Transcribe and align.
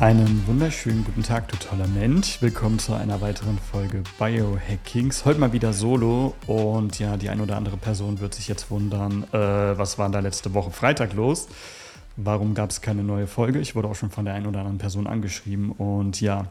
Einen 0.00 0.44
wunderschönen 0.48 1.04
guten 1.04 1.22
Tag, 1.22 1.46
du 1.46 1.56
toller 1.56 1.86
Mensch. 1.86 2.42
Willkommen 2.42 2.80
zu 2.80 2.94
einer 2.94 3.20
weiteren 3.20 3.58
Folge 3.58 4.02
Biohackings. 4.18 5.24
Heute 5.24 5.38
mal 5.38 5.52
wieder 5.52 5.72
solo 5.72 6.34
und 6.48 6.98
ja, 6.98 7.16
die 7.16 7.28
eine 7.28 7.44
oder 7.44 7.56
andere 7.56 7.76
Person 7.76 8.18
wird 8.18 8.34
sich 8.34 8.48
jetzt 8.48 8.72
wundern, 8.72 9.22
äh, 9.32 9.38
was 9.38 9.96
war 9.96 10.10
da 10.10 10.18
letzte 10.18 10.52
Woche 10.52 10.72
Freitag 10.72 11.12
los? 11.12 11.46
Warum 12.16 12.54
gab 12.54 12.70
es 12.70 12.80
keine 12.80 13.04
neue 13.04 13.28
Folge? 13.28 13.60
Ich 13.60 13.76
wurde 13.76 13.86
auch 13.86 13.94
schon 13.94 14.10
von 14.10 14.24
der 14.24 14.34
einen 14.34 14.48
oder 14.48 14.58
anderen 14.58 14.78
Person 14.78 15.06
angeschrieben 15.06 15.70
und 15.70 16.20
ja, 16.20 16.48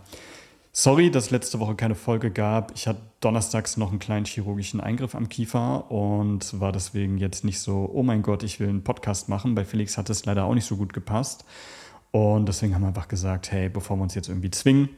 sorry, 0.72 1.12
dass 1.12 1.30
letzte 1.30 1.60
Woche 1.60 1.76
keine 1.76 1.96
Folge 1.96 2.32
gab. 2.32 2.72
Ich 2.76 2.88
hatte 2.88 3.02
donnerstags 3.20 3.76
noch 3.76 3.90
einen 3.90 4.00
kleinen 4.00 4.26
chirurgischen 4.26 4.80
Eingriff 4.80 5.16
am 5.16 5.28
Kiefer 5.28 5.92
und 5.92 6.62
war 6.62 6.72
deswegen 6.72 7.18
jetzt 7.18 7.44
nicht 7.44 7.60
so, 7.60 7.92
oh 7.94 8.04
mein 8.04 8.22
Gott, 8.22 8.42
ich 8.44 8.62
will 8.62 8.70
einen 8.70 8.86
Podcast 8.86 9.28
machen. 9.28 9.54
Bei 9.54 9.66
Felix 9.66 9.98
hat 9.98 10.10
es 10.10 10.24
leider 10.24 10.46
auch 10.46 10.54
nicht 10.54 10.66
so 10.66 10.78
gut 10.78 10.94
gepasst. 10.94 11.44
Und 12.14 12.48
deswegen 12.48 12.76
haben 12.76 12.84
wir 12.84 12.90
einfach 12.90 13.08
gesagt, 13.08 13.52
hey, 13.52 13.70
bevor 13.70 13.98
wir 13.98 14.04
uns 14.04 14.14
jetzt 14.14 14.30
irgendwie 14.30 14.52
zwingen 14.52 14.90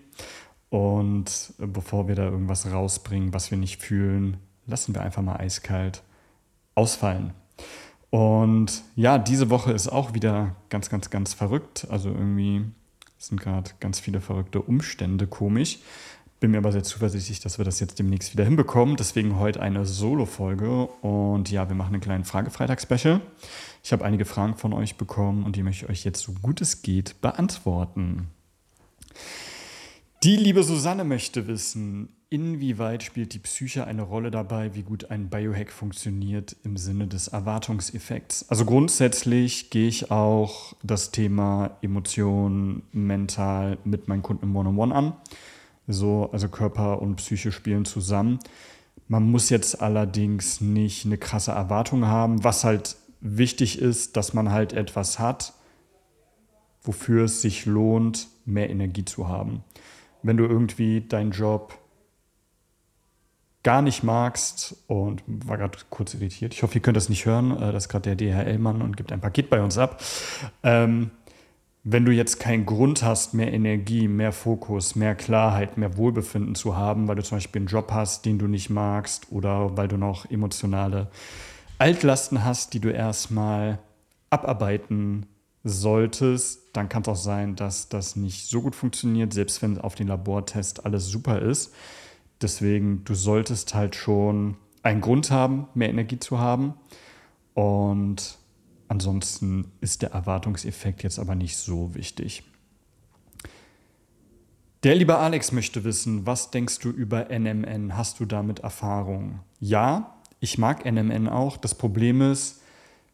und 0.70 1.54
bevor 1.58 2.10
wir 2.10 2.16
da 2.16 2.26
irgendwas 2.26 2.70
rausbringen, 2.70 3.34
was 3.34 3.52
wir 3.52 3.58
nicht 3.58 3.82
fühlen, 3.82 4.36
lassen 4.68 4.94
wir 4.94 5.02
einfach 5.02 5.22
mal 5.22 5.38
eiskalt 5.38 6.04
ausfallen. 6.76 7.34
Und 8.09 8.84
ja, 8.98 9.18
diese 9.18 9.50
Woche 9.50 9.72
ist 9.72 9.88
auch 9.88 10.14
wieder 10.14 10.58
ganz, 10.70 10.90
ganz, 10.90 11.09
ganz 11.09 11.34
verrückt. 11.34 11.88
Also 11.90 12.09
irgendwie 12.09 12.66
sind 13.18 13.40
gerade 13.40 13.72
ganz 13.80 14.02
viele 14.02 14.20
verrückte 14.20 14.62
Umstände 14.62 15.26
komisch. 15.26 15.80
Bin 16.39 16.52
mir 16.52 16.57
aber 16.57 16.71
sehr 16.71 16.84
zuversichtlich, 16.84 17.39
dass 17.39 17.57
wir 17.57 17.66
das 17.66 17.80
jetzt 17.80 17.98
demnächst 17.98 18.34
wieder 18.34 18.44
hinbekommen. 18.44 18.98
Deswegen 18.98 19.39
heute 19.39 19.62
eine 19.62 19.85
Solo-Folge. 19.85 20.88
Und 21.02 21.49
ja, 21.49 21.70
wir 21.70 21.75
machen 21.75 21.94
einen 21.94 22.02
kleinen 22.02 22.25
Fragefreitag-Special. 22.25 23.21
Ich 23.84 23.94
habe 23.94 24.03
einige 24.03 24.25
Fragen 24.25 24.55
von 24.55 24.73
euch 24.73 24.95
bekommen 24.95 25.45
und 25.45 25.55
die 25.55 25.64
möchte 25.64 25.86
ich 25.86 25.92
euch 25.92 26.03
jetzt 26.03 26.22
so 26.22 26.33
gut 26.33 26.59
es 26.59 26.81
geht 26.81 27.22
beantworten. 27.22 28.27
Die 30.23 30.36
liebe 30.36 30.64
Susanne 30.64 31.03
möchte 31.03 31.47
wissen, 31.47 32.09
inwieweit 32.30 33.03
spielt 33.03 33.33
die 33.33 33.39
Psyche 33.39 33.86
eine 33.86 34.02
Rolle 34.02 34.31
dabei, 34.31 34.73
wie 34.73 34.81
gut 34.81 35.11
ein 35.11 35.30
Biohack 35.30 35.72
funktioniert 35.72 36.55
im 36.64 36.77
Sinne 36.77 37.08
des 37.08 37.27
Erwartungseffekts? 37.27 38.49
Also 38.49 38.66
grundsätzlich 38.66 39.70
gehe 39.70 39.88
ich 39.88 40.11
auch 40.11 40.75
das 40.81 41.11
Thema 41.11 41.77
Emotionen 41.81 42.81
mental 42.92 43.77
mit 43.83 44.08
meinen 44.08 44.23
Kunden 44.23 44.45
im 44.45 44.55
One-on-One 44.55 44.94
-on 44.94 44.97
-One 44.97 45.09
an. 45.09 45.14
So, 45.88 46.30
also 46.31 46.50
Körper 46.50 47.02
und 47.02 47.17
Psyche 47.17 47.52
spielen 47.52 47.86
zusammen. 47.86 48.39
Man 49.08 49.23
muss 49.30 49.50
jetzt 49.50 49.81
allerdings 49.81 50.61
nicht 50.61 51.05
eine 51.05 51.17
krasse 51.17 51.52
Erwartung 51.52 52.05
haben, 52.05 52.44
was 52.44 52.64
halt 52.64 52.95
wichtig 53.22 53.80
ist, 53.80 54.17
dass 54.17 54.33
man 54.33 54.52
halt 54.52 54.73
etwas 54.73 55.19
hat, 55.19 55.53
wofür 56.81 57.25
es 57.25 57.42
sich 57.42 57.66
lohnt, 57.66 58.27
mehr 58.45 58.69
Energie 58.69 59.05
zu 59.05 59.27
haben. 59.27 59.64
Wenn 60.23 60.38
du 60.38 60.45
irgendwie 60.45 61.02
deinen 61.02 61.31
Job 61.31 61.77
gar 63.66 63.81
nicht 63.81 64.03
magst 64.03 64.77
und 64.86 65.23
war 65.25 65.58
gerade 65.58 65.80
kurz 65.89 66.14
irritiert. 66.14 66.53
Ich 66.53 66.61
hoffe, 66.61 66.75
ihr 66.75 66.81
könnt 66.81 66.97
das 66.97 67.09
nicht 67.09 67.25
hören. 67.25 67.52
Äh, 67.52 67.72
das 67.72 67.86
ist 67.86 67.89
gerade 67.89 68.16
der 68.16 68.16
DHL-Mann 68.16 68.83
und 68.83 68.95
gibt 68.95 69.11
ein 69.11 69.22
Paket 69.22 69.49
bei 69.49 69.59
uns 69.61 69.80
ab. 69.80 70.03
Ähm, 70.61 71.09
wenn 71.88 72.03
du 72.03 72.11
jetzt 72.11 72.39
keinen 72.39 72.66
Grund 72.66 73.03
hast, 73.03 73.36
mehr 73.36 73.53
Energie, 73.53 74.08
mehr 74.08 74.31
Fokus, 74.31 74.95
mehr 74.95 75.14
Klarheit, 75.14 75.78
mehr 75.78 75.97
Wohlbefinden 75.97 76.55
zu 76.55 76.75
haben, 76.75 77.08
weil 77.08 77.16
du 77.16 77.23
zum 77.23 77.38
Beispiel 77.38 77.59
einen 77.59 77.67
Job 77.67 77.92
hast, 77.92 78.25
den 78.25 78.39
du 78.39 78.47
nicht 78.47 78.72
magst 78.72 79.31
oder 79.31 79.77
weil 79.77 79.88
du 79.88 79.95
noch 79.95 80.30
emotionale 80.31 81.11
Altlasten 81.77 82.44
hast, 82.44 82.73
die 82.73 82.80
du 82.80 82.89
erstmal 82.89 83.77
abarbeiten 84.31 85.27
solltest, 85.64 86.61
dann 86.73 86.89
kann 86.89 87.03
es 87.03 87.08
auch 87.08 87.16
sein, 87.16 87.55
dass 87.55 87.88
das 87.88 88.16
nicht 88.16 88.47
so 88.47 88.64
gut 88.64 88.76
funktioniert, 88.76 89.31
selbst 89.31 89.61
wenn 89.61 89.80
auf 89.80 89.93
den 89.93 90.08
Labortest 90.08 90.87
alles 90.87 91.08
super 91.08 91.39
ist. 91.39 91.71
Deswegen, 92.42 93.04
du 93.04 93.14
solltest 93.14 93.76
halt 93.76 93.95
schon 93.95 94.58
einen 94.81 95.02
Grund 95.02 95.30
haben, 95.30 95.67
mehr 95.76 95.89
Energie 95.89 96.17
zu 96.17 96.39
haben. 96.39 96.73
Und 97.54 98.39
ansonsten 98.88 99.72
ist 99.82 100.02
der 100.02 100.12
Erwartungseffekt 100.12 101.04
jetzt 101.04 101.20
aber 101.20 101.36
nicht 101.36 101.58
so 101.58 101.94
wichtig. 101.96 102.44
Der 104.84 104.94
liebe 104.94 105.18
Alex 105.18 105.52
möchte 105.52 105.84
wissen, 105.84 106.28
was 106.28 106.52
denkst 106.52 106.80
du 106.80 106.90
über 106.92 107.28
NMN? 107.30 107.98
Hast 107.98 108.20
du 108.20 108.26
damit 108.26 108.60
Erfahrung? 108.60 109.40
Ja, 109.60 110.16
ich 110.40 110.60
mag 110.60 110.86
NMN 110.86 111.28
auch. 111.28 111.58
Das 111.58 111.73
Problem 111.73 112.22
ist, 112.22 112.62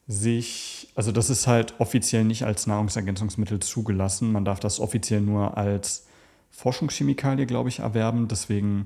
sich, 0.05 0.89
also 0.95 1.13
das 1.13 1.29
ist 1.29 1.47
halt 1.47 1.79
offiziell 1.79 2.25
nicht 2.25 2.43
als 2.43 2.67
Nahrungsergänzungsmittel 2.67 3.61
zugelassen. 3.61 4.33
Man 4.33 4.43
darf 4.43 4.59
das 4.59 4.81
offiziell 4.81 5.21
nur 5.21 5.57
als 5.57 6.07
Forschungschemikalie, 6.49 7.45
glaube 7.45 7.69
ich, 7.69 7.79
erwerben. 7.79 8.27
Deswegen 8.27 8.85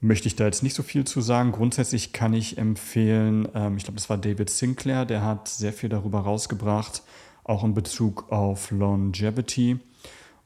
möchte 0.00 0.28
ich 0.28 0.36
da 0.36 0.44
jetzt 0.44 0.62
nicht 0.62 0.74
so 0.74 0.82
viel 0.82 1.04
zu 1.04 1.20
sagen. 1.20 1.52
Grundsätzlich 1.52 2.12
kann 2.12 2.32
ich 2.32 2.58
empfehlen, 2.58 3.48
ähm, 3.54 3.76
ich 3.76 3.84
glaube, 3.84 3.96
das 3.96 4.08
war 4.08 4.18
David 4.18 4.50
Sinclair, 4.50 5.04
der 5.04 5.22
hat 5.22 5.48
sehr 5.48 5.72
viel 5.72 5.88
darüber 5.88 6.20
rausgebracht, 6.20 7.02
auch 7.44 7.64
in 7.64 7.74
Bezug 7.74 8.30
auf 8.30 8.70
Longevity. 8.70 9.80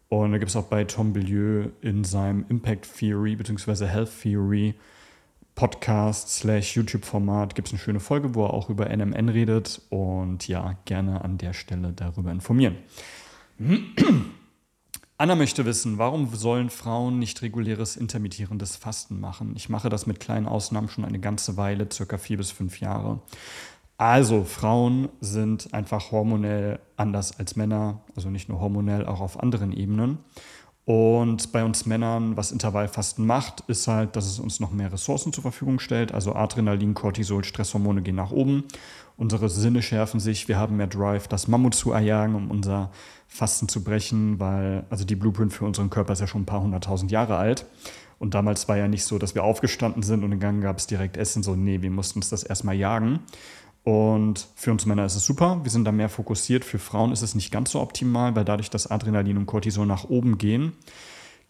Und 0.09 0.33
da 0.33 0.39
gibt 0.39 0.51
es 0.51 0.57
auch 0.57 0.67
bei 0.67 0.85
Tom 0.85 1.13
Billieu 1.13 1.69
in 1.81 2.05
seinem 2.05 2.45
Impact 2.49 2.99
Theory 2.99 3.37
bzw. 3.37 3.87
Health 3.87 4.11
Theory 4.23 4.75
Podcast 5.55 6.31
slash 6.31 6.77
YouTube-Format 6.77 7.55
gibt 7.55 7.69
es 7.69 7.75
eine 7.75 7.81
schöne 7.81 8.01
Folge, 8.01 8.35
wo 8.35 8.45
er 8.45 8.55
auch 8.55 8.71
über 8.71 8.95
NMN 8.95 9.29
redet 9.29 9.83
und 9.91 10.49
ja, 10.49 10.79
gerne 10.87 11.23
an 11.23 11.37
der 11.37 11.53
Stelle 11.53 11.93
darüber 11.93 12.31
informieren. 12.31 12.77
Anna 15.23 15.37
möchte 15.37 15.65
wissen, 15.65 15.99
warum 15.99 16.35
sollen 16.35 16.69
Frauen 16.69 17.21
nicht 17.21 17.43
reguläres 17.43 17.95
intermittierendes 17.95 18.75
Fasten 18.75 19.21
machen? 19.21 19.53
Ich 19.55 19.69
mache 19.69 19.89
das 19.89 20.05
mit 20.09 20.19
kleinen 20.19 20.49
Ausnahmen 20.49 20.89
schon 20.89 21.05
eine 21.05 21.21
ganze 21.21 21.57
Weile, 21.57 21.87
circa 21.93 22.19
vier 22.19 22.39
bis 22.39 22.51
fünf 22.51 22.81
Jahre. 22.81 23.21
Also, 23.99 24.43
Frauen 24.43 25.11
sind 25.21 25.73
einfach 25.75 26.11
hormonell 26.11 26.81
anders 26.97 27.39
als 27.39 27.55
Männer, 27.55 28.01
also 28.17 28.31
nicht 28.31 28.49
nur 28.49 28.59
hormonell, 28.59 29.07
auch 29.07 29.21
auf 29.21 29.41
anderen 29.41 29.71
Ebenen. 29.71 30.19
Und 30.85 31.53
bei 31.53 31.65
uns 31.65 31.87
Männern, 31.87 32.37
was 32.37 32.51
Intervallfasten 32.51 33.25
macht, 33.25 33.61
ist 33.69 33.87
halt, 33.87 34.17
dass 34.17 34.27
es 34.27 34.41
uns 34.41 34.59
noch 34.59 34.73
mehr 34.73 34.93
Ressourcen 34.93 35.33
zur 35.33 35.43
Verfügung 35.43 35.79
stellt. 35.79 36.13
Also 36.13 36.35
Adrenalin, 36.35 36.95
Cortisol, 36.95 37.45
Stresshormone 37.45 38.03
gehen 38.03 38.17
nach 38.17 38.33
oben. 38.33 38.65
Unsere 39.17 39.49
Sinne 39.49 39.83
schärfen 39.83 40.19
sich. 40.19 40.49
Wir 40.49 40.59
haben 40.59 40.77
mehr 40.77 40.89
Drive, 40.89 41.29
das 41.29 41.47
Mammut 41.47 41.75
zu 41.75 41.93
erjagen, 41.93 42.35
um 42.35 42.51
unser 42.51 42.91
Fasten 43.29 43.69
zu 43.69 43.85
brechen, 43.85 44.41
weil 44.41 44.85
also 44.91 45.05
die 45.05 45.15
Blueprint 45.15 45.53
für 45.53 45.65
unseren 45.65 45.89
Körper 45.89 46.15
ist 46.15 46.21
ja 46.21 46.27
schon 46.27 46.43
ein 46.43 46.47
paar 46.47 46.63
hunderttausend 46.63 47.13
Jahre 47.13 47.37
alt. 47.37 47.67
Und 48.19 48.35
damals 48.35 48.69
war 48.69 48.77
ja 48.77 48.89
nicht 48.89 49.05
so, 49.05 49.19
dass 49.19 49.35
wir 49.35 49.45
aufgestanden 49.45 50.03
sind 50.03 50.25
und 50.25 50.39
Gang 50.41 50.63
gab 50.63 50.79
es 50.79 50.87
direkt 50.87 51.17
Essen. 51.17 51.43
So, 51.43 51.55
nee, 51.55 51.83
wir 51.83 51.91
mussten 51.91 52.19
uns 52.19 52.31
das 52.31 52.43
erstmal 52.43 52.75
jagen. 52.75 53.21
Und 53.85 54.47
für 54.55 54.71
uns 54.71 54.87
Männer 54.87 55.05
ist 55.05 55.17
es 55.17 55.27
super, 55.27 55.61
wir 55.63 55.71
sind 55.71 55.85
da 55.85 55.93
mehr 55.93 56.09
fokussiert. 56.09 56.65
Für 56.65 56.79
Frauen 56.79 57.13
ist 57.13 57.23
es 57.23 57.35
nicht 57.35 57.51
ganz 57.51 57.73
so 57.73 57.81
optimal, 57.81 58.37
weil 58.37 58.45
dadurch, 58.45 58.71
dass 58.71 58.91
Adrenalin 58.91 59.39
und 59.39 59.47
Cortisol 59.47 59.87
nach 59.87 60.05
oben 60.05 60.39
gehen, 60.39 60.73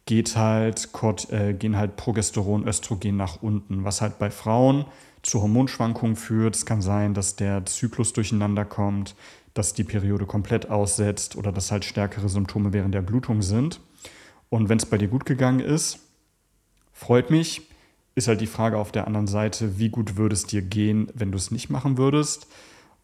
geht 0.06 0.37
halt, 0.37 0.88
äh, 1.31 1.53
gehen 1.53 1.76
halt 1.76 1.97
Progesteron, 1.97 2.66
Östrogen 2.66 3.16
nach 3.16 3.42
unten, 3.42 3.84
was 3.84 4.00
halt 4.00 4.19
bei 4.19 4.31
Frauen 4.31 4.87
zu 5.22 5.42
Hormonschwankungen 5.42 6.16
führt. 6.16 6.56
Es 6.56 6.66
kann 6.66 6.82
sein, 6.82 7.15
dass 7.15 7.37
der 7.37 7.66
Zyklus 7.66 8.12
durcheinander 8.12 8.65
kommt, 8.65 9.15
dass 9.54 9.75
die 9.75 9.84
Periode 9.84 10.26
komplett 10.26 10.71
aussetzt 10.71 11.37
oder 11.37 11.53
dass 11.53 11.71
halt 11.71 11.84
stärkere 11.84 12.28
Symptome 12.28 12.72
während 12.72 12.94
der 12.94 13.03
Blutung 13.03 13.42
sind. 13.42 13.81
Und 14.48 14.69
wenn 14.69 14.78
es 14.78 14.87
bei 14.87 14.98
dir 14.98 15.09
gut 15.09 15.26
gegangen 15.26 15.60
ist, 15.60 16.00
freut 16.92 17.31
mich, 17.31 17.62
ist 18.15 18.28
halt 18.28 18.41
die 18.41 18.47
Frage 18.47 18.78
auf 18.78 18.93
der 18.93 19.06
anderen 19.06 19.27
Seite, 19.27 19.78
wie 19.78 19.89
gut 19.89 20.17
würde 20.17 20.34
es 20.34 20.45
dir 20.45 20.62
gehen, 20.62 21.09
wenn 21.15 21.33
du 21.33 21.39
es 21.39 21.50
nicht 21.50 21.71
machen 21.71 21.97
würdest? 21.97 22.47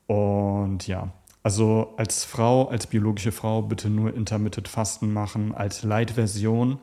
Und 0.06 0.86
ja, 0.86 1.12
also 1.42 1.94
als 1.96 2.24
Frau, 2.24 2.68
als 2.68 2.86
biologische 2.86 3.32
Frau 3.32 3.62
bitte 3.62 3.88
nur 3.88 4.14
Intermittent 4.14 4.68
Fasten 4.68 5.12
machen 5.12 5.54
als 5.54 5.82
Light-Version. 5.82 6.78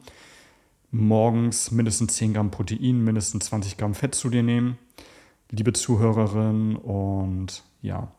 Morgens 0.91 1.71
mindestens 1.71 2.15
10 2.15 2.33
Gramm 2.33 2.51
Protein, 2.51 3.03
mindestens 3.03 3.45
20 3.45 3.77
Gramm 3.77 3.93
Fett 3.93 4.15
zu 4.15 4.29
dir 4.29 4.43
nehmen. 4.43 4.77
Liebe 5.51 5.73
Zuhörerin 5.73 6.75
und 6.75 7.63
ja, 7.81 8.11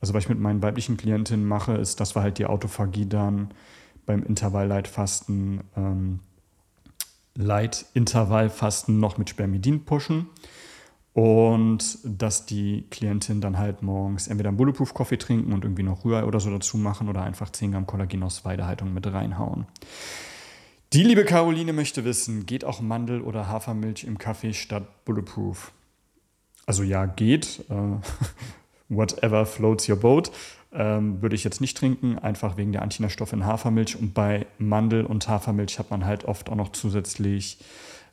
also 0.00 0.14
was 0.14 0.24
ich 0.24 0.28
mit 0.28 0.40
meinen 0.40 0.62
weiblichen 0.62 0.96
Klientinnen 0.96 1.46
mache, 1.46 1.74
ist, 1.74 2.00
dass 2.00 2.14
wir 2.14 2.22
halt 2.22 2.38
die 2.38 2.46
Autophagie 2.46 3.06
dann 3.06 3.50
beim 4.06 4.22
Intervall-Light-Fasten 4.22 5.60
ähm, 5.76 6.20
Light-Intervallfasten 7.40 8.98
noch 8.98 9.18
mit 9.18 9.30
Spermidin 9.30 9.84
pushen 9.84 10.26
und 11.12 11.98
dass 12.04 12.46
die 12.46 12.86
Klientin 12.90 13.40
dann 13.40 13.58
halt 13.58 13.82
morgens 13.82 14.28
entweder 14.28 14.48
einen 14.48 14.56
Bulletproof-Kaffee 14.56 15.18
trinken 15.18 15.52
und 15.52 15.64
irgendwie 15.64 15.82
noch 15.82 16.04
Rührei 16.04 16.24
oder 16.24 16.40
so 16.40 16.50
dazu 16.50 16.76
machen 16.76 17.08
oder 17.08 17.22
einfach 17.22 17.50
10 17.50 17.72
Gramm 17.72 17.86
Kollagen 17.86 18.22
aus 18.22 18.44
Weidehaltung 18.44 18.94
mit 18.94 19.06
reinhauen. 19.06 19.66
Die 20.92 21.02
liebe 21.02 21.24
Caroline 21.24 21.72
möchte 21.72 22.04
wissen, 22.04 22.46
geht 22.46 22.64
auch 22.64 22.80
Mandel- 22.80 23.22
oder 23.22 23.48
Hafermilch 23.48 24.04
im 24.04 24.18
Kaffee 24.18 24.52
statt 24.52 25.04
Bulletproof? 25.04 25.72
Also 26.66 26.82
ja, 26.82 27.06
geht. 27.06 27.64
Äh, 27.68 27.74
whatever 28.88 29.46
floats 29.46 29.88
your 29.88 29.96
boat. 29.96 30.30
Ähm, 30.72 31.20
würde 31.20 31.34
ich 31.34 31.42
jetzt 31.42 31.60
nicht 31.60 31.76
trinken, 31.76 32.18
einfach 32.18 32.56
wegen 32.56 32.70
der 32.72 32.82
Antinährstoffe 32.82 33.32
in 33.32 33.44
Hafermilch. 33.44 33.96
Und 33.96 34.14
bei 34.14 34.46
Mandel 34.58 35.04
und 35.04 35.28
Hafermilch 35.28 35.78
hat 35.78 35.90
man 35.90 36.04
halt 36.04 36.24
oft 36.24 36.48
auch 36.48 36.56
noch 36.56 36.72
zusätzlich 36.72 37.58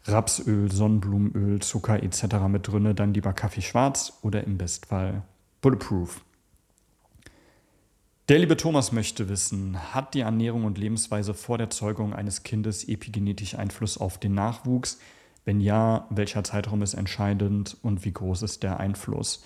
Rapsöl, 0.06 0.72
Sonnenblumenöl, 0.72 1.60
Zucker 1.60 2.02
etc. 2.02 2.24
mit 2.48 2.68
drin. 2.68 2.96
Dann 2.96 3.14
lieber 3.14 3.34
Kaffee 3.34 3.62
schwarz 3.62 4.18
oder 4.22 4.44
im 4.44 4.58
Bestfall 4.58 5.24
Bulletproof. 5.62 6.22
Der 8.30 8.40
liebe 8.40 8.58
Thomas 8.58 8.92
möchte 8.92 9.30
wissen, 9.30 9.94
hat 9.94 10.14
die 10.14 10.20
Ernährung 10.20 10.66
und 10.66 10.78
Lebensweise 10.78 11.34
vor 11.34 11.58
der 11.58 11.70
Zeugung 11.70 12.14
eines 12.14 12.44
Kindes 12.44 12.88
epigenetisch 12.88 13.56
Einfluss 13.56 13.98
auf 13.98 14.18
den 14.18 14.34
Nachwuchs? 14.34 15.00
Wenn 15.46 15.62
ja, 15.62 16.08
welcher 16.10 16.44
Zeitraum 16.44 16.82
ist 16.82 16.94
entscheidend 16.94 17.78
und 17.84 18.04
wie 18.04 18.12
groß 18.12 18.42
ist 18.42 18.64
der 18.64 18.82
Einfluss? 18.82 19.46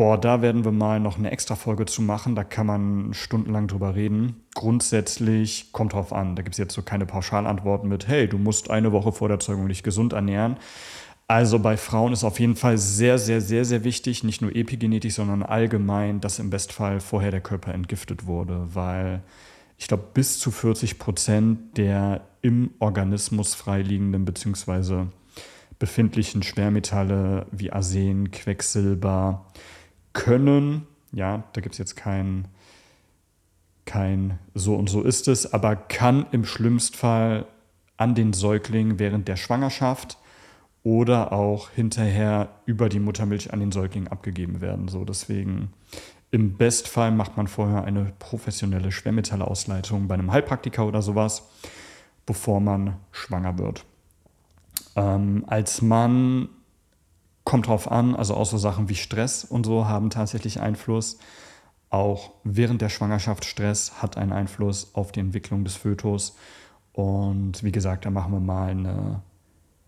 Boah, 0.00 0.16
da 0.18 0.40
werden 0.40 0.64
wir 0.64 0.72
mal 0.72 0.98
noch 0.98 1.18
eine 1.18 1.30
extra 1.30 1.56
Folge 1.56 1.84
zu 1.84 2.00
machen. 2.00 2.34
Da 2.34 2.42
kann 2.42 2.66
man 2.66 3.12
stundenlang 3.12 3.66
drüber 3.66 3.94
reden. 3.94 4.36
Grundsätzlich 4.54 5.72
kommt 5.72 5.92
drauf 5.92 6.14
an. 6.14 6.36
Da 6.36 6.42
gibt 6.42 6.54
es 6.54 6.58
jetzt 6.58 6.72
so 6.72 6.80
keine 6.80 7.04
Pauschalantworten 7.04 7.86
mit, 7.86 8.08
hey, 8.08 8.26
du 8.26 8.38
musst 8.38 8.70
eine 8.70 8.92
Woche 8.92 9.12
vor 9.12 9.28
der 9.28 9.40
Zeugung 9.40 9.68
dich 9.68 9.82
gesund 9.82 10.14
ernähren. 10.14 10.56
Also 11.28 11.58
bei 11.58 11.76
Frauen 11.76 12.14
ist 12.14 12.24
auf 12.24 12.40
jeden 12.40 12.56
Fall 12.56 12.78
sehr, 12.78 13.18
sehr, 13.18 13.42
sehr, 13.42 13.66
sehr 13.66 13.84
wichtig, 13.84 14.24
nicht 14.24 14.40
nur 14.40 14.56
epigenetisch, 14.56 15.16
sondern 15.16 15.42
allgemein, 15.42 16.22
dass 16.22 16.38
im 16.38 16.48
Bestfall 16.48 17.00
vorher 17.00 17.30
der 17.30 17.42
Körper 17.42 17.74
entgiftet 17.74 18.24
wurde, 18.24 18.68
weil 18.72 19.20
ich 19.76 19.86
glaube, 19.86 20.04
bis 20.14 20.38
zu 20.38 20.50
40 20.50 20.98
Prozent 20.98 21.76
der 21.76 22.22
im 22.40 22.70
Organismus 22.78 23.54
freiliegenden 23.54 24.24
bzw. 24.24 25.08
befindlichen 25.78 26.42
Schwermetalle 26.42 27.44
wie 27.50 27.70
Arsen, 27.70 28.30
Quecksilber, 28.30 29.44
können, 30.12 30.86
ja, 31.12 31.44
da 31.52 31.60
gibt 31.60 31.74
es 31.74 31.78
jetzt 31.78 31.96
kein, 31.96 32.48
kein 33.84 34.38
so 34.54 34.74
und 34.74 34.88
so 34.88 35.02
ist 35.02 35.28
es, 35.28 35.52
aber 35.52 35.76
kann 35.76 36.26
im 36.32 36.44
schlimmsten 36.44 36.96
Fall 36.96 37.46
an 37.96 38.14
den 38.14 38.32
Säugling 38.32 38.98
während 38.98 39.28
der 39.28 39.36
Schwangerschaft 39.36 40.18
oder 40.82 41.32
auch 41.32 41.70
hinterher 41.70 42.48
über 42.64 42.88
die 42.88 43.00
Muttermilch 43.00 43.52
an 43.52 43.60
den 43.60 43.72
Säugling 43.72 44.08
abgegeben 44.08 44.60
werden. 44.60 44.88
So 44.88 45.04
deswegen 45.04 45.72
im 46.30 46.56
Bestfall 46.56 47.10
macht 47.10 47.36
man 47.36 47.48
vorher 47.48 47.84
eine 47.84 48.12
professionelle 48.18 48.92
Schwermetallausleitung 48.92 50.08
bei 50.08 50.14
einem 50.14 50.32
Heilpraktiker 50.32 50.86
oder 50.86 51.02
sowas, 51.02 51.48
bevor 52.24 52.60
man 52.60 52.96
schwanger 53.10 53.58
wird. 53.58 53.84
Ähm, 54.96 55.44
als 55.48 55.82
Mann 55.82 56.48
kommt 57.44 57.66
drauf 57.66 57.90
an, 57.90 58.14
also 58.14 58.34
auch 58.34 58.46
so 58.46 58.58
Sachen 58.58 58.88
wie 58.88 58.94
Stress 58.94 59.44
und 59.44 59.64
so 59.66 59.86
haben 59.86 60.10
tatsächlich 60.10 60.60
Einfluss. 60.60 61.18
Auch 61.88 62.30
während 62.44 62.82
der 62.82 62.88
Schwangerschaft 62.88 63.44
Stress 63.44 64.00
hat 64.00 64.16
einen 64.16 64.32
Einfluss 64.32 64.94
auf 64.94 65.10
die 65.10 65.20
Entwicklung 65.20 65.64
des 65.64 65.74
Fötus. 65.74 66.36
Und 66.92 67.64
wie 67.64 67.72
gesagt, 67.72 68.04
da 68.04 68.10
machen 68.10 68.32
wir 68.32 68.40
mal 68.40 68.70
eine 68.70 69.22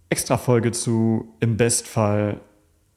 extra 0.08 0.36
Folge 0.36 0.72
zu. 0.72 1.32
Im 1.40 1.56
Bestfall 1.56 2.40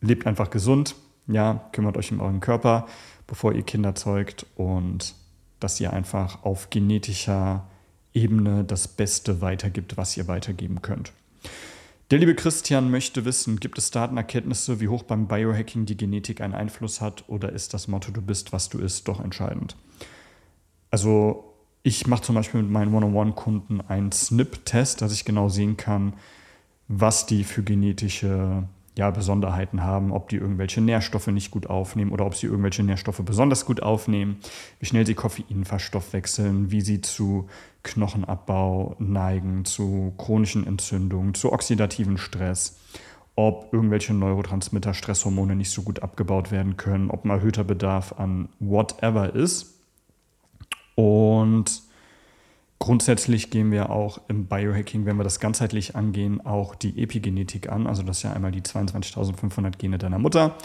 lebt 0.02 0.26
einfach 0.26 0.50
gesund, 0.50 0.96
ja, 1.28 1.70
kümmert 1.72 1.98
euch 1.98 2.12
um 2.12 2.20
euren 2.20 2.40
Körper, 2.40 2.88
bevor 3.28 3.54
ihr 3.54 3.64
Kinder 3.64 3.96
zeugt 3.96 4.46
und 4.56 5.16
dass 5.60 5.80
ihr 5.80 5.94
einfach 5.94 6.44
auf 6.44 6.70
genetischer 6.70 7.68
Ebene 8.14 8.64
das 8.64 8.88
Beste 8.88 9.42
weitergibt, 9.42 9.98
was 9.98 10.16
ihr 10.18 10.28
weitergeben 10.28 10.82
könnt. 10.82 11.12
Der 12.12 12.20
liebe 12.20 12.36
Christian 12.36 12.92
möchte 12.92 13.26
wissen, 13.26 13.60
gibt 13.60 13.80
es 13.80 13.90
Datenerkenntnisse, 13.90 14.80
wie 14.80 14.90
hoch 14.90 15.02
beim 15.02 15.28
Biohacking 15.28 15.86
die 15.88 15.98
Genetik 15.98 16.40
einen 16.40 16.54
Einfluss 16.54 17.02
hat 17.02 17.24
oder 17.28 17.52
ist 17.52 17.74
das 17.74 17.88
Motto, 17.88 18.12
du 18.12 18.22
bist, 18.22 18.54
was 18.54 18.70
du 18.70 18.78
isst, 18.78 19.08
doch 19.08 19.20
entscheidend? 19.20 19.76
Also 20.92 21.56
ich 21.82 22.06
mache 22.06 22.22
zum 22.22 22.36
Beispiel 22.36 22.62
mit 22.62 22.72
meinen 22.72 22.94
One-on-One-Kunden 22.94 23.82
einen 23.82 24.12
SNP-Test, 24.12 25.02
dass 25.02 25.14
ich 25.14 25.26
genau 25.26 25.50
sehen 25.50 25.78
kann, 25.78 26.14
was 26.88 27.26
die 27.26 27.44
für 27.44 27.64
genetische 27.64 28.68
ja, 28.98 29.12
Besonderheiten 29.12 29.84
haben, 29.84 30.12
ob 30.12 30.30
die 30.30 30.38
irgendwelche 30.38 30.80
Nährstoffe 30.80 31.28
nicht 31.28 31.52
gut 31.52 31.68
aufnehmen 31.68 32.12
oder 32.12 32.26
ob 32.26 32.36
sie 32.36 32.48
irgendwelche 32.48 32.84
Nährstoffe 32.84 33.22
besonders 33.26 33.66
gut 33.66 33.84
aufnehmen, 33.84 34.38
wie 34.80 34.86
schnell 34.86 35.06
sie 35.06 35.16
Koffein 35.16 35.66
verstoffwechseln, 35.66 36.72
wie 36.72 36.82
sie 36.82 37.02
zu 37.02 37.48
Knochenabbau 37.84 38.96
neigen, 39.00 39.66
zu 39.66 40.14
chronischen 40.18 40.66
Entzündungen, 40.66 41.34
zu 41.34 41.52
oxidativen 41.52 42.18
Stress, 42.18 42.80
ob 43.36 43.74
irgendwelche 43.74 44.14
Neurotransmitter, 44.14 44.94
Stresshormone 44.94 45.58
nicht 45.58 45.72
so 45.72 45.82
gut 45.82 46.02
abgebaut 46.02 46.52
werden 46.52 46.78
können, 46.78 47.12
ob 47.12 47.26
ein 47.26 47.32
erhöhter 47.32 47.66
Bedarf 47.66 48.14
an 48.18 48.48
whatever 48.60 49.36
ist. 49.36 49.74
Und 50.96 51.85
Grundsätzlich 52.80 53.50
gehen 53.52 53.72
wir 53.72 53.90
auch 53.90 54.20
im 54.28 54.48
Biohacking, 54.48 55.06
wenn 55.06 55.18
wir 55.18 55.24
das 55.24 55.40
ganzheitlich 55.40 55.96
angehen, 55.96 56.46
auch 56.46 56.76
die 56.76 57.02
Epigenetik 57.02 57.72
an. 57.72 57.88
Also 57.88 58.04
das 58.04 58.18
ist 58.18 58.24
ja 58.24 58.34
einmal 58.34 58.52
die 58.52 58.62
22.500 58.62 59.78
Gene 59.78 59.98
deiner 59.98 60.20
Mutter, 60.20 60.58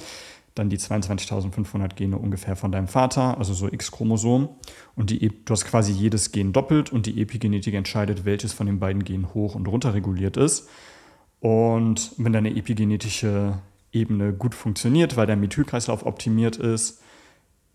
dann 0.57 0.69
die 0.69 0.79
22.500 0.79 1.95
Gene 1.95 2.19
ungefähr 2.19 2.57
von 2.57 2.73
deinem 2.73 2.89
Vater, 2.89 3.39
also 3.39 3.55
so 3.55 3.69
X-Chromosom. 3.69 4.49
Und 4.97 5.11
die, 5.11 5.29
du 5.29 5.53
hast 5.53 5.67
quasi 5.67 5.93
jedes 5.93 6.33
Gen 6.33 6.53
doppelt 6.53 6.93
und 6.93 7.07
die 7.07 7.23
Epigenetik 7.23 7.75
entscheidet, 7.75 8.25
welches 8.25 8.53
von 8.53 8.67
den 8.67 8.81
beiden 8.81 9.05
Genen 9.05 9.33
hoch 9.33 9.55
und 9.55 9.69
runter 9.69 9.95
reguliert 9.95 10.37
ist. 10.37 10.69
Und 11.39 12.12
wenn 12.19 12.33
deine 12.33 12.57
epigenetische 12.57 13.59
Ebene 13.93 14.33
gut 14.33 14.55
funktioniert, 14.55 15.17
weil 15.17 15.27
dein 15.27 15.41
Methylkreislauf 15.41 16.05
optimiert 16.05 16.57
ist, 16.57 17.01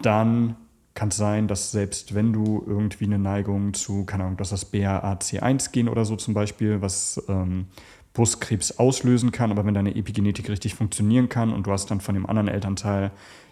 dann 0.02 0.58
kann 0.96 1.10
es 1.10 1.18
sein, 1.18 1.48
dass 1.48 1.72
selbst 1.72 2.16
wenn 2.16 2.34
du 2.34 2.64
irgendwie 2.66 3.06
eine 3.06 3.20
Neigung 3.20 3.74
zu, 3.74 4.06
keine 4.06 4.24
Ahnung, 4.24 4.38
dass 4.38 4.50
das 4.50 4.74
BRAC1-Gen 4.74 5.90
oder 5.90 6.06
so 6.06 6.16
zum 6.16 6.34
Beispiel, 6.34 6.82
was 6.82 7.22
ähm, 7.28 7.68
Brustkrebs 8.14 8.80
auslösen 8.80 9.32
kann, 9.32 9.52
aber 9.52 9.66
wenn 9.66 9.74
deine 9.74 9.96
Epigenetik 9.96 10.50
richtig 10.50 10.74
funktionieren 10.74 11.28
kann 11.28 11.54
und 11.54 11.68
du 11.68 11.72
hast 11.72 11.92
dann 11.92 12.00
von 12.00 12.16
dem 12.16 12.26
anderen 12.26 12.48
Elternteil 12.48 13.12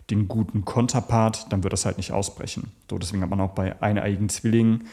den 0.09 0.29
guten 0.29 0.63
Konterpart, 0.63 1.51
dann 1.51 1.63
wird 1.63 1.73
das 1.73 1.85
halt 1.85 1.97
nicht 1.97 2.13
ausbrechen. 2.13 2.71
So, 2.89 2.97
deswegen 2.97 3.21
hat 3.21 3.29
man 3.29 3.41
auch 3.41 3.51
bei 3.51 3.81
eineiigen 3.81 4.29
Zwillingen, 4.29 4.87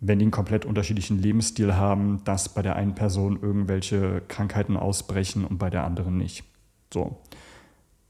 wenn 0.00 0.18
die 0.18 0.24
einen 0.24 0.32
komplett 0.32 0.64
unterschiedlichen 0.64 1.18
Lebensstil 1.18 1.76
haben, 1.76 2.22
dass 2.24 2.48
bei 2.48 2.62
der 2.62 2.76
einen 2.76 2.94
Person 2.94 3.38
irgendwelche 3.40 4.22
Krankheiten 4.28 4.76
ausbrechen 4.78 5.44
und 5.44 5.58
bei 5.58 5.70
der 5.70 5.84
anderen 5.84 6.16
nicht. 6.16 6.44
So. 6.92 7.20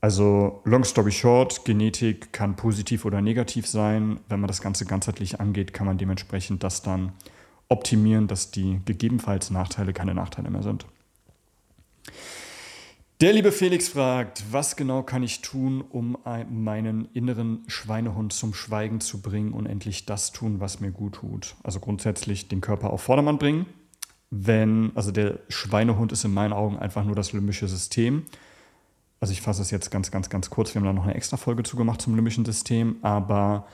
Also, 0.04 0.60
long 0.64 0.84
story 0.84 1.12
short, 1.12 1.64
Genetik 1.64 2.30
kann 2.30 2.56
positiv 2.56 3.06
oder 3.06 3.22
negativ 3.22 3.66
sein. 3.66 4.20
Wenn 4.28 4.38
man 4.38 4.48
das 4.48 4.60
Ganze 4.60 4.84
ganzheitlich 4.84 5.40
angeht, 5.40 5.72
kann 5.72 5.86
man 5.86 5.96
dementsprechend 5.96 6.62
das 6.62 6.82
dann 6.82 7.12
optimieren, 7.70 8.26
dass 8.26 8.50
die 8.50 8.82
gegebenenfalls 8.84 9.48
Nachteile 9.48 9.94
keine 9.94 10.12
Nachteile 10.12 10.50
mehr 10.50 10.62
sind. 10.62 10.84
Der 13.22 13.32
liebe 13.32 13.50
Felix 13.50 13.88
fragt, 13.88 14.44
was 14.50 14.76
genau 14.76 15.02
kann 15.02 15.22
ich 15.22 15.40
tun, 15.40 15.80
um 15.80 16.18
meinen 16.50 17.08
inneren 17.14 17.64
Schweinehund 17.66 18.34
zum 18.34 18.52
Schweigen 18.52 19.00
zu 19.00 19.22
bringen 19.22 19.54
und 19.54 19.64
endlich 19.64 20.04
das 20.04 20.32
tun, 20.32 20.60
was 20.60 20.80
mir 20.80 20.90
gut 20.90 21.14
tut? 21.14 21.54
Also 21.62 21.80
grundsätzlich 21.80 22.48
den 22.48 22.60
Körper 22.60 22.90
auf 22.90 23.00
Vordermann 23.00 23.38
bringen. 23.38 23.64
Wenn, 24.28 24.92
also 24.96 25.12
der 25.12 25.38
Schweinehund 25.48 26.12
ist 26.12 26.26
in 26.26 26.34
meinen 26.34 26.52
Augen 26.52 26.78
einfach 26.78 27.04
nur 27.04 27.16
das 27.16 27.32
limbische 27.32 27.68
System. 27.68 28.24
Also 29.20 29.32
ich 29.32 29.40
fasse 29.40 29.62
es 29.62 29.70
jetzt 29.70 29.90
ganz, 29.90 30.10
ganz, 30.10 30.28
ganz 30.28 30.50
kurz. 30.50 30.74
Wir 30.74 30.80
haben 30.80 30.86
da 30.86 30.92
noch 30.92 31.04
eine 31.04 31.14
extra 31.14 31.36
Folge 31.36 31.62
zugemacht 31.62 32.02
zum 32.02 32.14
limbischen 32.14 32.44
System. 32.44 32.96
Aber 33.02 33.66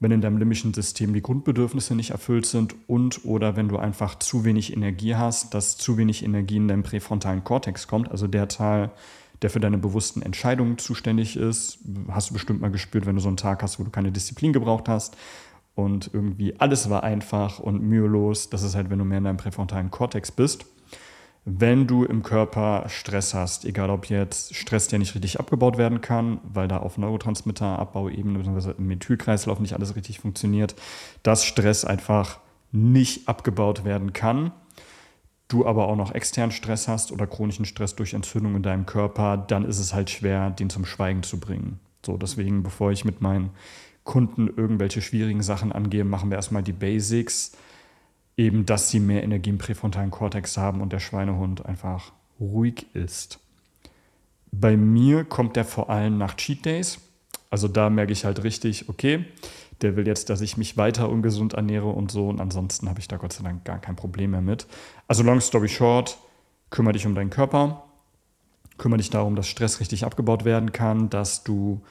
wenn 0.00 0.10
in 0.10 0.20
deinem 0.20 0.38
limbischen 0.38 0.74
System 0.74 1.14
die 1.14 1.22
Grundbedürfnisse 1.22 1.94
nicht 1.94 2.10
erfüllt 2.10 2.46
sind 2.46 2.74
und 2.86 3.24
oder 3.24 3.56
wenn 3.56 3.68
du 3.68 3.78
einfach 3.78 4.18
zu 4.18 4.44
wenig 4.44 4.72
Energie 4.72 5.14
hast, 5.14 5.54
dass 5.54 5.76
zu 5.76 5.96
wenig 5.96 6.24
Energie 6.24 6.56
in 6.56 6.68
deinen 6.68 6.82
präfrontalen 6.82 7.44
Kortex 7.44 7.86
kommt, 7.86 8.10
also 8.10 8.26
der 8.26 8.48
Teil, 8.48 8.90
der 9.42 9.50
für 9.50 9.60
deine 9.60 9.78
bewussten 9.78 10.22
Entscheidungen 10.22 10.78
zuständig 10.78 11.36
ist, 11.36 11.78
hast 12.08 12.30
du 12.30 12.34
bestimmt 12.34 12.60
mal 12.60 12.70
gespürt, 12.70 13.06
wenn 13.06 13.16
du 13.16 13.20
so 13.20 13.28
einen 13.28 13.36
Tag 13.36 13.62
hast, 13.62 13.78
wo 13.78 13.84
du 13.84 13.90
keine 13.90 14.12
Disziplin 14.12 14.52
gebraucht 14.52 14.88
hast 14.88 15.16
und 15.74 16.10
irgendwie 16.12 16.58
alles 16.60 16.90
war 16.90 17.02
einfach 17.02 17.58
und 17.58 17.82
mühelos. 17.82 18.50
Das 18.50 18.62
ist 18.62 18.74
halt, 18.74 18.90
wenn 18.90 18.98
du 18.98 19.04
mehr 19.04 19.18
in 19.18 19.24
deinem 19.24 19.36
präfrontalen 19.36 19.90
Kortex 19.90 20.30
bist 20.32 20.66
wenn 21.44 21.86
du 21.86 22.04
im 22.04 22.22
Körper 22.22 22.84
Stress 22.88 23.34
hast, 23.34 23.66
egal 23.66 23.90
ob 23.90 24.06
jetzt 24.06 24.54
Stress, 24.54 24.88
der 24.88 24.98
nicht 24.98 25.14
richtig 25.14 25.38
abgebaut 25.38 25.76
werden 25.76 26.00
kann, 26.00 26.40
weil 26.42 26.68
da 26.68 26.78
auf 26.78 26.96
Neurotransmitterabbauebene 26.96 28.38
bzw. 28.38 28.72
im 28.78 28.86
Methylkreislauf 28.86 29.60
nicht 29.60 29.74
alles 29.74 29.94
richtig 29.94 30.20
funktioniert, 30.20 30.74
dass 31.22 31.44
Stress 31.44 31.84
einfach 31.84 32.38
nicht 32.72 33.28
abgebaut 33.28 33.84
werden 33.84 34.14
kann, 34.14 34.52
du 35.48 35.66
aber 35.66 35.88
auch 35.88 35.96
noch 35.96 36.12
externen 36.12 36.50
Stress 36.50 36.88
hast 36.88 37.12
oder 37.12 37.26
chronischen 37.26 37.66
Stress 37.66 37.94
durch 37.94 38.14
Entzündung 38.14 38.56
in 38.56 38.62
deinem 38.62 38.86
Körper, 38.86 39.36
dann 39.36 39.66
ist 39.66 39.78
es 39.78 39.92
halt 39.92 40.10
schwer, 40.10 40.50
den 40.50 40.70
zum 40.70 40.86
Schweigen 40.86 41.22
zu 41.22 41.38
bringen. 41.38 41.78
So, 42.04 42.16
deswegen, 42.16 42.62
bevor 42.62 42.90
ich 42.90 43.04
mit 43.04 43.20
meinen 43.20 43.50
Kunden 44.02 44.48
irgendwelche 44.48 45.02
schwierigen 45.02 45.42
Sachen 45.42 45.72
angehe, 45.72 46.04
machen 46.04 46.30
wir 46.30 46.36
erstmal 46.36 46.62
die 46.62 46.72
Basics 46.72 47.52
eben, 48.36 48.66
dass 48.66 48.90
sie 48.90 49.00
mehr 49.00 49.22
Energie 49.22 49.50
im 49.50 49.58
präfrontalen 49.58 50.10
Kortex 50.10 50.56
haben 50.56 50.80
und 50.80 50.92
der 50.92 51.00
Schweinehund 51.00 51.64
einfach 51.64 52.12
ruhig 52.40 52.86
ist. 52.94 53.38
Bei 54.50 54.76
mir 54.76 55.24
kommt 55.24 55.56
der 55.56 55.64
vor 55.64 55.90
allem 55.90 56.18
nach 56.18 56.36
Cheat 56.36 56.64
Days. 56.64 56.98
Also 57.50 57.68
da 57.68 57.90
merke 57.90 58.12
ich 58.12 58.24
halt 58.24 58.42
richtig, 58.42 58.88
okay, 58.88 59.24
der 59.80 59.96
will 59.96 60.06
jetzt, 60.06 60.30
dass 60.30 60.40
ich 60.40 60.56
mich 60.56 60.76
weiter 60.76 61.08
ungesund 61.08 61.54
ernähre 61.54 61.88
und 61.88 62.10
so. 62.10 62.28
Und 62.28 62.40
ansonsten 62.40 62.88
habe 62.88 63.00
ich 63.00 63.08
da 63.08 63.16
Gott 63.16 63.32
sei 63.32 63.42
Dank 63.44 63.64
gar 63.64 63.78
kein 63.78 63.96
Problem 63.96 64.32
mehr 64.32 64.40
mit. 64.40 64.66
Also 65.08 65.22
long 65.22 65.40
story 65.40 65.68
short, 65.68 66.18
kümmere 66.70 66.94
dich 66.94 67.06
um 67.06 67.14
deinen 67.14 67.30
Körper, 67.30 67.84
kümmere 68.78 68.98
dich 68.98 69.10
darum, 69.10 69.36
dass 69.36 69.48
Stress 69.48 69.80
richtig 69.80 70.04
abgebaut 70.04 70.44
werden 70.44 70.72
kann, 70.72 71.10
dass 71.10 71.44
du 71.44 71.82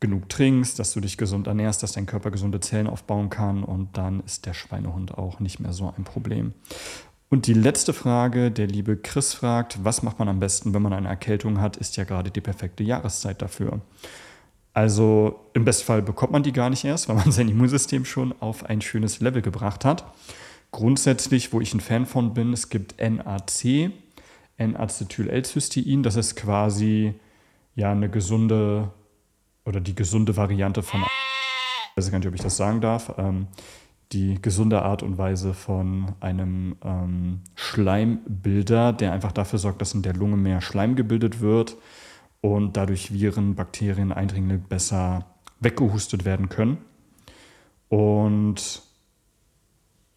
genug 0.00 0.28
trinkst, 0.28 0.78
dass 0.78 0.92
du 0.92 1.00
dich 1.00 1.16
gesund 1.16 1.46
ernährst, 1.46 1.82
dass 1.82 1.92
dein 1.92 2.06
Körper 2.06 2.30
gesunde 2.30 2.60
Zellen 2.60 2.86
aufbauen 2.86 3.30
kann 3.30 3.64
und 3.64 3.96
dann 3.96 4.20
ist 4.20 4.46
der 4.46 4.54
Schweinehund 4.54 5.16
auch 5.16 5.40
nicht 5.40 5.60
mehr 5.60 5.72
so 5.72 5.92
ein 5.96 6.04
Problem. 6.04 6.52
Und 7.30 7.46
die 7.46 7.54
letzte 7.54 7.92
Frage, 7.92 8.50
der 8.50 8.66
liebe 8.66 8.96
Chris 8.96 9.34
fragt, 9.34 9.82
was 9.82 10.02
macht 10.02 10.18
man 10.18 10.28
am 10.28 10.40
besten, 10.40 10.74
wenn 10.74 10.82
man 10.82 10.92
eine 10.92 11.08
Erkältung 11.08 11.60
hat, 11.60 11.76
ist 11.76 11.96
ja 11.96 12.04
gerade 12.04 12.30
die 12.30 12.40
perfekte 12.40 12.84
Jahreszeit 12.84 13.42
dafür. 13.42 13.80
Also 14.72 15.40
im 15.54 15.64
Bestfall 15.64 16.02
bekommt 16.02 16.32
man 16.32 16.42
die 16.42 16.52
gar 16.52 16.68
nicht 16.68 16.84
erst, 16.84 17.08
weil 17.08 17.16
man 17.16 17.32
sein 17.32 17.48
Immunsystem 17.48 18.04
schon 18.04 18.34
auf 18.40 18.64
ein 18.66 18.80
schönes 18.80 19.20
Level 19.20 19.40
gebracht 19.40 19.84
hat. 19.84 20.04
Grundsätzlich, 20.70 21.52
wo 21.52 21.60
ich 21.60 21.72
ein 21.72 21.80
Fan 21.80 22.04
von 22.04 22.34
bin, 22.34 22.52
es 22.52 22.68
gibt 22.68 23.00
NAC, 23.00 23.90
N-Acetyl-L-Cystein. 24.56 26.02
Das 26.02 26.16
ist 26.16 26.34
quasi 26.36 27.14
ja 27.76 27.92
eine 27.92 28.10
gesunde 28.10 28.90
oder 29.64 29.80
die 29.80 29.94
gesunde 29.94 30.36
Variante 30.36 30.82
von, 30.82 31.00
ich 31.00 31.96
weiß 31.96 32.10
gar 32.10 32.18
nicht, 32.18 32.28
ob 32.28 32.34
ich 32.34 32.42
das 32.42 32.56
sagen 32.56 32.80
darf, 32.80 33.14
ähm, 33.18 33.48
die 34.12 34.40
gesunde 34.40 34.82
Art 34.82 35.02
und 35.02 35.18
Weise 35.18 35.54
von 35.54 36.14
einem 36.20 36.76
ähm, 36.84 37.40
Schleimbilder, 37.54 38.92
der 38.92 39.12
einfach 39.12 39.32
dafür 39.32 39.58
sorgt, 39.58 39.80
dass 39.80 39.94
in 39.94 40.02
der 40.02 40.14
Lunge 40.14 40.36
mehr 40.36 40.60
Schleim 40.60 40.94
gebildet 40.94 41.40
wird 41.40 41.76
und 42.40 42.76
dadurch 42.76 43.12
Viren, 43.12 43.54
Bakterien, 43.54 44.12
Eindringlinge 44.12 44.58
besser 44.60 45.26
weggehustet 45.60 46.24
werden 46.24 46.48
können. 46.48 46.78
Und 47.88 48.82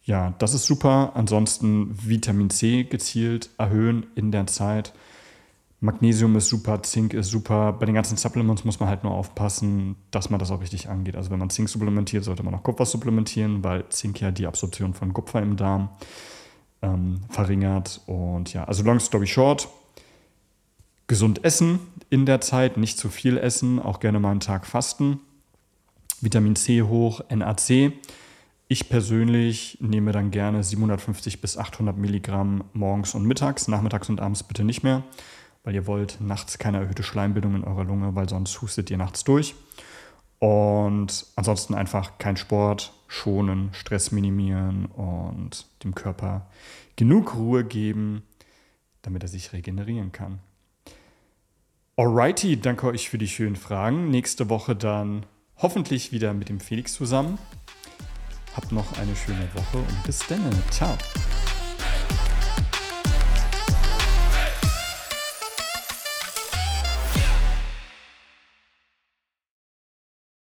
ja, 0.02 0.34
das 0.38 0.54
ist 0.54 0.66
super. 0.66 1.12
Ansonsten 1.14 1.90
Vitamin 2.08 2.50
C 2.50 2.84
gezielt 2.84 3.50
erhöhen 3.58 4.06
in 4.14 4.30
der 4.30 4.46
Zeit. 4.46 4.92
Magnesium 5.80 6.34
ist 6.36 6.48
super, 6.48 6.82
Zink 6.82 7.14
ist 7.14 7.30
super. 7.30 7.72
Bei 7.72 7.86
den 7.86 7.94
ganzen 7.94 8.16
Supplements 8.16 8.64
muss 8.64 8.80
man 8.80 8.88
halt 8.88 9.04
nur 9.04 9.12
aufpassen, 9.12 9.94
dass 10.10 10.28
man 10.28 10.40
das 10.40 10.50
auch 10.50 10.60
richtig 10.60 10.88
angeht. 10.88 11.14
Also 11.14 11.30
wenn 11.30 11.38
man 11.38 11.50
Zink 11.50 11.68
supplementiert, 11.68 12.24
sollte 12.24 12.42
man 12.42 12.54
auch 12.54 12.64
Kupfer 12.64 12.84
supplementieren, 12.84 13.62
weil 13.62 13.88
Zink 13.88 14.20
ja 14.20 14.32
die 14.32 14.46
Absorption 14.46 14.92
von 14.92 15.12
Kupfer 15.12 15.40
im 15.40 15.56
Darm 15.56 15.90
ähm, 16.82 17.20
verringert. 17.28 18.00
Und 18.06 18.52
ja, 18.52 18.64
also 18.64 18.82
long 18.82 18.98
story 18.98 19.28
short, 19.28 19.68
gesund 21.06 21.44
essen 21.44 21.78
in 22.10 22.26
der 22.26 22.40
Zeit, 22.40 22.76
nicht 22.76 22.98
zu 22.98 23.08
viel 23.08 23.38
essen, 23.38 23.78
auch 23.78 24.00
gerne 24.00 24.18
mal 24.18 24.32
einen 24.32 24.40
Tag 24.40 24.66
fasten. 24.66 25.20
Vitamin 26.20 26.56
C 26.56 26.82
hoch, 26.82 27.20
NAC. 27.30 27.92
Ich 28.66 28.88
persönlich 28.88 29.78
nehme 29.80 30.10
dann 30.10 30.32
gerne 30.32 30.64
750 30.64 31.40
bis 31.40 31.56
800 31.56 31.96
Milligramm 31.96 32.64
morgens 32.72 33.14
und 33.14 33.24
mittags, 33.24 33.68
nachmittags 33.68 34.08
und 34.08 34.20
abends 34.20 34.42
bitte 34.42 34.64
nicht 34.64 34.82
mehr 34.82 35.04
weil 35.68 35.74
ihr 35.74 35.86
wollt 35.86 36.18
nachts 36.22 36.56
keine 36.56 36.78
erhöhte 36.78 37.02
Schleimbildung 37.02 37.54
in 37.54 37.62
eurer 37.62 37.84
Lunge, 37.84 38.14
weil 38.14 38.26
sonst 38.26 38.62
hustet 38.62 38.90
ihr 38.90 38.96
nachts 38.96 39.22
durch. 39.22 39.54
Und 40.38 41.26
ansonsten 41.36 41.74
einfach 41.74 42.16
kein 42.16 42.38
Sport, 42.38 42.94
schonen, 43.06 43.68
Stress 43.74 44.10
minimieren 44.10 44.86
und 44.86 45.66
dem 45.84 45.94
Körper 45.94 46.46
genug 46.96 47.34
Ruhe 47.34 47.64
geben, 47.64 48.22
damit 49.02 49.24
er 49.24 49.28
sich 49.28 49.52
regenerieren 49.52 50.10
kann. 50.10 50.38
Alrighty, 51.98 52.58
danke 52.58 52.86
euch 52.86 53.10
für 53.10 53.18
die 53.18 53.28
schönen 53.28 53.56
Fragen. 53.56 54.08
Nächste 54.08 54.48
Woche 54.48 54.74
dann 54.74 55.26
hoffentlich 55.58 56.12
wieder 56.12 56.32
mit 56.32 56.48
dem 56.48 56.60
Felix 56.60 56.94
zusammen. 56.94 57.38
Habt 58.56 58.72
noch 58.72 58.98
eine 58.98 59.14
schöne 59.14 59.46
Woche 59.52 59.76
und 59.76 60.02
bis 60.04 60.20
dann. 60.28 60.50
Ciao. 60.70 60.96